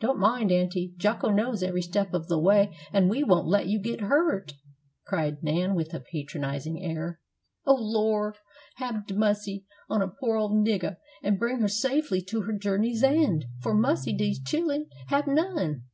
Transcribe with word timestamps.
"Don't 0.00 0.18
mind, 0.18 0.50
aunty. 0.50 0.94
Jocko 0.96 1.28
knows 1.28 1.62
every 1.62 1.82
step 1.82 2.14
of 2.14 2.26
the 2.28 2.38
way, 2.40 2.74
and 2.90 3.10
we 3.10 3.22
won't 3.22 3.46
let 3.46 3.66
you 3.66 3.78
get 3.78 4.00
hurt," 4.00 4.54
cried 5.04 5.42
Nan, 5.42 5.74
with 5.74 5.92
a 5.92 6.00
patronizing 6.00 6.80
air. 6.82 7.20
"O 7.66 7.74
Lor' 7.78 8.34
hab 8.76 9.10
mussy 9.10 9.66
on 9.90 10.00
a 10.00 10.08
poor 10.08 10.38
ole 10.38 10.54
niggur, 10.58 10.96
an' 11.22 11.36
bring 11.36 11.60
her 11.60 11.68
safely 11.68 12.22
to 12.22 12.40
her 12.44 12.54
journey's 12.54 13.02
end, 13.02 13.44
for 13.60 13.74
mussy 13.74 14.14
dese 14.16 14.40
chillun 14.40 14.86
hab 15.08 15.26
none!" 15.26 15.82